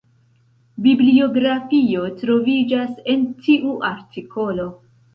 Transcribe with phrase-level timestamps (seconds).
[0.85, 4.71] Bibliografio troviĝas en tiu artikolo.